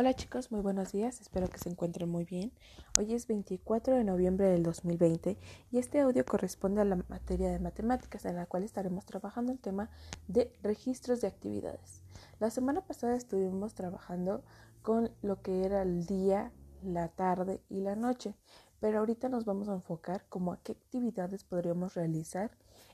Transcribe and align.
Hola 0.00 0.14
chicos, 0.14 0.52
muy 0.52 0.60
buenos 0.60 0.92
días, 0.92 1.20
espero 1.20 1.48
que 1.48 1.58
se 1.58 1.68
encuentren 1.68 2.08
muy 2.08 2.24
bien. 2.24 2.52
Hoy 2.96 3.14
es 3.14 3.26
24 3.26 3.96
de 3.96 4.04
noviembre 4.04 4.46
del 4.46 4.62
2020 4.62 5.36
y 5.72 5.78
este 5.78 5.98
audio 5.98 6.24
corresponde 6.24 6.80
a 6.80 6.84
la 6.84 7.02
materia 7.08 7.50
de 7.50 7.58
matemáticas 7.58 8.24
en 8.24 8.36
la 8.36 8.46
cual 8.46 8.62
estaremos 8.62 9.06
trabajando 9.06 9.50
el 9.50 9.58
tema 9.58 9.90
de 10.28 10.56
registros 10.62 11.20
de 11.20 11.26
actividades. 11.26 12.04
La 12.38 12.48
semana 12.50 12.82
pasada 12.82 13.16
estuvimos 13.16 13.74
trabajando 13.74 14.44
con 14.82 15.10
lo 15.20 15.42
que 15.42 15.64
era 15.64 15.82
el 15.82 16.06
día, 16.06 16.52
la 16.84 17.08
tarde 17.08 17.60
y 17.68 17.80
la 17.80 17.96
noche, 17.96 18.36
pero 18.78 19.00
ahorita 19.00 19.28
nos 19.28 19.46
vamos 19.46 19.68
a 19.68 19.74
enfocar 19.74 20.24
como 20.28 20.52
a 20.52 20.62
qué 20.62 20.70
actividades 20.70 21.42
podríamos 21.42 21.94
realizar 21.94 22.52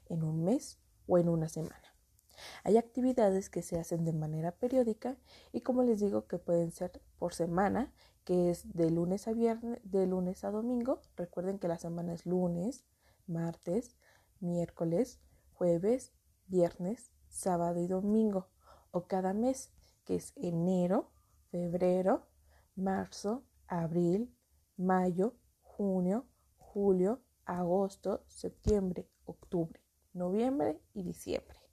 en 0.08 0.22
un 0.22 0.42
mes 0.42 0.78
o 1.06 1.18
en 1.18 1.28
una 1.28 1.50
semana. 1.50 1.93
Hay 2.62 2.76
actividades 2.76 3.50
que 3.50 3.62
se 3.62 3.78
hacen 3.78 4.04
de 4.04 4.12
manera 4.12 4.52
periódica 4.52 5.16
y 5.52 5.60
como 5.60 5.82
les 5.82 6.00
digo 6.00 6.26
que 6.26 6.38
pueden 6.38 6.72
ser 6.72 7.00
por 7.18 7.34
semana, 7.34 7.92
que 8.24 8.50
es 8.50 8.72
de 8.72 8.90
lunes 8.90 9.28
a 9.28 9.32
viernes, 9.32 9.80
de 9.84 10.06
lunes 10.06 10.44
a 10.44 10.50
domingo. 10.50 11.00
Recuerden 11.16 11.58
que 11.58 11.68
la 11.68 11.78
semana 11.78 12.14
es 12.14 12.26
lunes, 12.26 12.84
martes, 13.26 13.96
miércoles, 14.40 15.20
jueves, 15.52 16.12
viernes, 16.46 17.12
sábado 17.28 17.80
y 17.80 17.86
domingo. 17.86 18.48
O 18.90 19.06
cada 19.06 19.34
mes, 19.34 19.72
que 20.04 20.16
es 20.16 20.32
enero, 20.36 21.10
febrero, 21.50 22.26
marzo, 22.76 23.44
abril, 23.66 24.34
mayo, 24.76 25.34
junio, 25.62 26.26
julio, 26.56 27.20
agosto, 27.44 28.24
septiembre, 28.26 29.08
octubre, 29.24 29.80
noviembre 30.12 30.80
y 30.92 31.02
diciembre. 31.02 31.63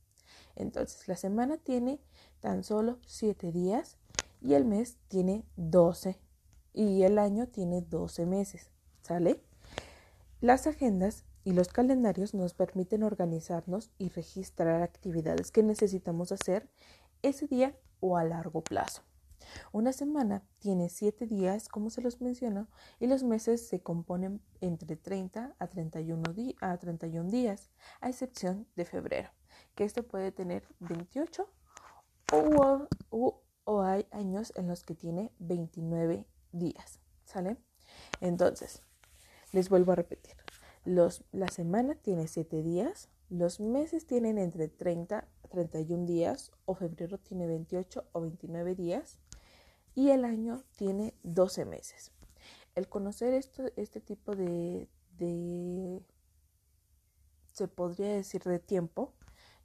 Entonces, 0.56 1.08
la 1.08 1.16
semana 1.16 1.58
tiene 1.58 2.00
tan 2.40 2.64
solo 2.64 3.00
7 3.06 3.52
días 3.52 3.98
y 4.42 4.54
el 4.54 4.66
mes 4.66 4.98
tiene 5.08 5.46
12 5.56 6.20
y 6.74 7.04
el 7.04 7.18
año 7.18 7.48
tiene 7.48 7.82
12 7.82 8.26
meses. 8.26 8.70
¿Sale? 9.02 9.42
Las 10.42 10.68
agendas 10.68 11.26
y 11.44 11.54
los 11.54 11.70
calendarios 11.70 12.34
nos 12.34 12.54
permiten 12.54 13.04
organizarnos 13.04 13.92
y 13.98 14.10
registrar 14.10 14.82
actividades 14.82 15.52
que 15.52 15.64
necesitamos 15.64 16.32
hacer 16.32 16.70
ese 17.22 17.48
día 17.48 17.76
o 18.00 18.18
a 18.18 18.24
largo 18.24 18.62
plazo. 18.64 19.04
Una 19.72 19.92
semana 19.92 20.44
tiene 20.60 20.90
7 20.90 21.26
días, 21.26 21.68
como 21.68 21.90
se 21.90 22.02
los 22.02 22.22
menciono, 22.22 22.68
y 23.00 23.08
los 23.08 23.24
meses 23.24 23.68
se 23.68 23.82
componen 23.82 24.42
entre 24.62 24.96
30 24.96 25.56
a 25.58 25.68
31, 25.68 26.24
a 26.62 26.78
31 26.78 27.30
días, 27.30 27.72
a 28.02 28.10
excepción 28.10 28.68
de 28.76 28.86
febrero 28.86 29.32
que 29.76 29.84
esto 29.84 30.04
puede 30.04 30.32
tener 30.32 30.64
28 30.80 31.48
o, 32.32 32.88
o, 33.66 33.82
hay 33.82 34.08
años 34.12 34.54
en 34.56 34.68
los 34.68 34.84
que 34.84 34.96
tiene 34.96 35.32
29 35.40 36.26
días, 36.52 37.00
¿sale? 37.26 37.58
Entonces, 38.22 38.82
les 39.52 39.70
vuelvo 39.70 39.92
a 39.92 39.96
repetir, 39.96 40.36
los, 40.86 41.24
la 41.32 41.48
semana 41.50 41.96
tiene 41.96 42.28
7 42.28 42.62
días, 42.64 43.10
los 43.30 43.60
meses 43.60 44.08
tienen 44.08 44.38
entre 44.38 44.68
30 44.68 45.18
a 45.18 45.48
31 45.50 46.06
días, 46.06 46.52
o 46.66 46.76
febrero 46.76 47.18
tiene 47.18 47.48
28 47.48 48.06
o 48.12 48.22
29 48.22 48.76
días, 48.76 49.20
y 49.94 50.10
el 50.10 50.26
año 50.26 50.64
tiene 50.78 51.14
12 51.24 51.66
meses. 51.66 52.12
El 52.76 52.88
conocer 52.88 53.34
esto, 53.34 53.64
este 53.76 54.00
tipo 54.00 54.36
de, 54.36 54.88
de, 55.18 56.02
se 57.52 57.68
podría 57.68 58.14
decir, 58.14 58.44
de 58.44 58.60
tiempo, 58.60 59.14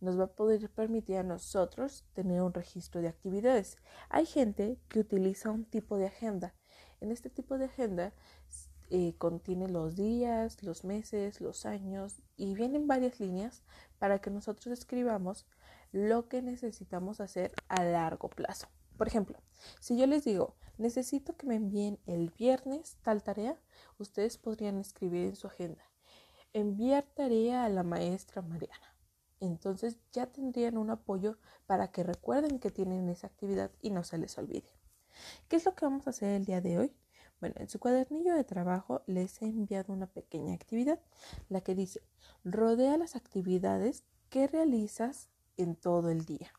nos 0.01 0.19
va 0.19 0.25
a 0.25 0.35
poder 0.35 0.71
permitir 0.71 1.17
a 1.17 1.23
nosotros 1.23 2.05
tener 2.13 2.43
un 2.43 2.53
registro 2.53 3.01
de 3.01 3.09
actividades. 3.09 3.79
Hay 4.09 4.27
gente 4.27 4.79
que 4.89 5.01
utiliza 5.01 5.51
un 5.51 5.65
tipo 5.65 5.97
de 5.97 6.07
agenda. 6.07 6.55
En 7.01 7.11
este 7.13 7.31
tipo 7.31 7.59
de 7.59 7.67
agenda 7.67 8.13
eh, 8.91 9.15
contiene 9.19 9.69
los 9.69 9.97
días, 9.97 10.63
los 10.63 10.85
meses, 10.85 11.41
los 11.41 11.67
años 11.67 12.23
y 12.37 12.55
vienen 12.55 12.87
varias 12.87 13.21
líneas 13.21 13.62
para 13.99 14.21
que 14.21 14.31
nosotros 14.31 14.67
escribamos 14.69 15.47
lo 15.93 16.29
que 16.29 16.43
necesitamos 16.43 17.21
hacer 17.21 17.53
a 17.69 17.85
largo 17.85 18.29
plazo. 18.29 18.69
Por 18.97 19.09
ejemplo, 19.09 19.39
si 19.81 19.97
yo 19.97 20.06
les 20.06 20.25
digo, 20.25 20.56
necesito 20.79 21.37
que 21.37 21.47
me 21.47 21.56
envíen 21.56 21.99
el 22.06 22.31
viernes 22.31 22.97
tal 23.03 23.23
tarea, 23.23 23.61
ustedes 23.99 24.39
podrían 24.39 24.79
escribir 24.79 25.27
en 25.27 25.37
su 25.37 25.47
agenda, 25.47 25.83
enviar 26.53 27.05
tarea 27.15 27.65
a 27.65 27.69
la 27.69 27.83
maestra 27.83 28.41
Mariana 28.41 28.96
entonces 29.41 29.99
ya 30.13 30.27
tendrían 30.27 30.79
un 30.79 30.91
apoyo 30.91 31.39
para 31.67 31.91
que 31.91 32.03
recuerden 32.03 32.59
que 32.59 32.71
tienen 32.71 33.09
esa 33.09 33.27
actividad 33.27 33.71
y 33.81 33.91
no 33.91 34.05
se 34.05 34.19
les 34.19 34.37
olvide. 34.39 34.69
¿Qué 35.49 35.57
es 35.57 35.65
lo 35.65 35.75
que 35.75 35.85
vamos 35.85 36.07
a 36.07 36.11
hacer 36.11 36.31
el 36.35 36.45
día 36.45 36.61
de 36.61 36.79
hoy? 36.79 36.97
Bueno, 37.41 37.57
en 37.59 37.69
su 37.69 37.79
cuadernillo 37.79 38.35
de 38.35 38.45
trabajo 38.45 39.03
les 39.07 39.43
he 39.43 39.47
enviado 39.47 39.93
una 39.93 40.07
pequeña 40.07 40.55
actividad, 40.55 41.01
la 41.49 41.61
que 41.61 41.75
dice, 41.75 42.01
rodea 42.45 42.97
las 42.97 43.15
actividades 43.15 44.05
que 44.31 44.47
realizas 44.47 45.29
en 45.57 45.77
todo 45.77 46.11
el 46.11 46.25
día 46.25 46.53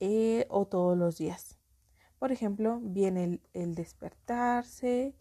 eh, 0.00 0.46
o 0.48 0.66
todos 0.66 0.96
los 0.96 1.18
días. 1.18 1.58
Por 2.18 2.32
ejemplo, 2.32 2.80
viene 2.82 3.24
el, 3.24 3.40
el 3.52 3.74
despertarse, 3.74 5.14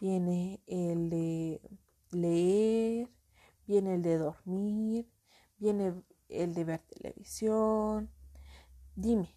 viene 0.00 0.60
el 0.66 1.10
de 1.10 1.60
leer, 2.10 3.10
viene 3.66 3.94
el 3.94 4.02
de 4.02 4.18
dormir, 4.18 5.08
viene 5.58 5.94
el 6.28 6.54
de 6.54 6.64
ver 6.64 6.80
televisión. 6.82 8.10
Dime, 8.94 9.36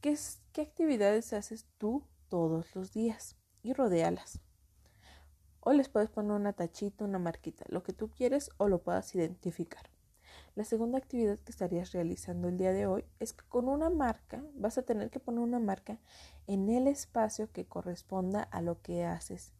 ¿qué, 0.00 0.16
¿qué 0.52 0.62
actividades 0.62 1.32
haces 1.32 1.66
tú 1.78 2.04
todos 2.28 2.74
los 2.74 2.92
días? 2.92 3.36
Y 3.62 3.72
rodéalas. 3.72 4.40
O 5.60 5.72
les 5.72 5.88
puedes 5.88 6.08
poner 6.08 6.32
una 6.32 6.54
tachita, 6.54 7.04
una 7.04 7.18
marquita, 7.18 7.64
lo 7.68 7.82
que 7.82 7.92
tú 7.92 8.10
quieres 8.10 8.50
o 8.56 8.68
lo 8.68 8.82
puedas 8.82 9.14
identificar. 9.14 9.90
La 10.54 10.64
segunda 10.64 10.98
actividad 10.98 11.38
que 11.38 11.52
estarías 11.52 11.92
realizando 11.92 12.48
el 12.48 12.56
día 12.56 12.72
de 12.72 12.86
hoy 12.86 13.04
es 13.18 13.32
que 13.32 13.44
con 13.48 13.68
una 13.68 13.90
marca 13.90 14.42
vas 14.54 14.78
a 14.78 14.82
tener 14.82 15.10
que 15.10 15.20
poner 15.20 15.40
una 15.40 15.58
marca 15.58 15.98
en 16.46 16.68
el 16.70 16.86
espacio 16.86 17.50
que 17.52 17.66
corresponda 17.66 18.42
a 18.42 18.62
lo 18.62 18.80
que 18.80 19.04
haces, 19.04 19.52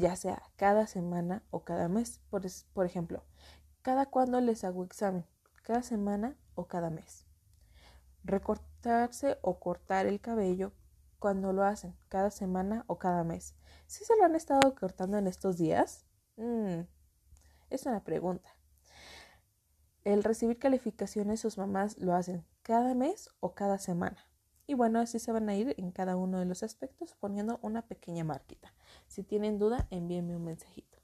ya 0.00 0.16
sea 0.16 0.42
cada 0.56 0.86
semana 0.86 1.42
o 1.50 1.64
cada 1.64 1.88
mes. 1.88 2.20
Por, 2.28 2.42
por 2.72 2.86
ejemplo, 2.86 3.24
cada 3.82 4.06
cuando 4.06 4.40
les 4.40 4.64
hago 4.64 4.84
examen 4.84 5.24
cada 5.66 5.82
semana 5.82 6.36
o 6.54 6.68
cada 6.68 6.90
mes. 6.90 7.26
Recortarse 8.22 9.36
o 9.42 9.58
cortar 9.58 10.06
el 10.06 10.20
cabello 10.20 10.70
cuando 11.18 11.52
lo 11.52 11.64
hacen, 11.64 11.96
cada 12.08 12.30
semana 12.30 12.84
o 12.86 13.00
cada 13.00 13.24
mes. 13.24 13.56
¿Sí 13.88 14.04
se 14.04 14.16
lo 14.16 14.24
han 14.24 14.36
estado 14.36 14.76
cortando 14.76 15.18
en 15.18 15.26
estos 15.26 15.56
días? 15.56 16.06
Mm, 16.36 16.82
es 17.70 17.84
una 17.84 18.04
pregunta. 18.04 18.48
El 20.04 20.22
recibir 20.22 20.60
calificaciones 20.60 21.40
sus 21.40 21.58
mamás 21.58 21.98
lo 21.98 22.14
hacen 22.14 22.46
cada 22.62 22.94
mes 22.94 23.30
o 23.40 23.56
cada 23.56 23.78
semana. 23.78 24.18
Y 24.68 24.74
bueno, 24.74 25.00
así 25.00 25.18
se 25.18 25.32
van 25.32 25.48
a 25.48 25.56
ir 25.56 25.74
en 25.78 25.90
cada 25.90 26.14
uno 26.14 26.38
de 26.38 26.44
los 26.44 26.62
aspectos 26.62 27.16
poniendo 27.18 27.58
una 27.62 27.82
pequeña 27.82 28.22
marquita. 28.22 28.72
Si 29.08 29.24
tienen 29.24 29.58
duda, 29.58 29.88
envíenme 29.90 30.36
un 30.36 30.44
mensajito. 30.44 30.95